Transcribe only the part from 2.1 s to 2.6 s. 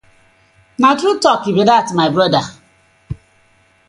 brother.